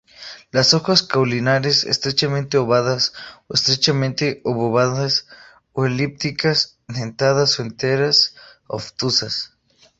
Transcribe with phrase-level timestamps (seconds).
[0.49, 3.13] Las hojas caulinares estrechamente ovadas
[3.47, 5.27] o estrechamente obovadas
[5.75, 8.33] a elípticas, dentadas o enteras,
[8.65, 9.53] obtusas.